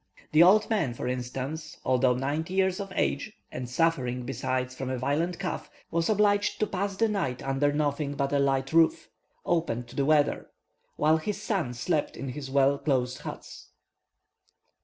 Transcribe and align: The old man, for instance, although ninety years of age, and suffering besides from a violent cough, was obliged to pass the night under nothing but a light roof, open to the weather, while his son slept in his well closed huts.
The 0.31 0.41
old 0.41 0.67
man, 0.67 0.95
for 0.95 1.07
instance, 1.07 1.77
although 1.85 2.15
ninety 2.15 2.55
years 2.55 2.79
of 2.79 2.91
age, 2.95 3.33
and 3.51 3.69
suffering 3.69 4.25
besides 4.25 4.73
from 4.73 4.89
a 4.89 4.97
violent 4.97 5.37
cough, 5.39 5.69
was 5.91 6.09
obliged 6.09 6.59
to 6.59 6.65
pass 6.65 6.95
the 6.95 7.07
night 7.07 7.43
under 7.43 7.71
nothing 7.71 8.15
but 8.15 8.33
a 8.33 8.39
light 8.39 8.73
roof, 8.73 9.11
open 9.45 9.83
to 9.85 9.95
the 9.95 10.05
weather, 10.05 10.49
while 10.95 11.17
his 11.17 11.39
son 11.39 11.75
slept 11.75 12.17
in 12.17 12.29
his 12.29 12.49
well 12.49 12.79
closed 12.79 13.19
huts. 13.19 13.69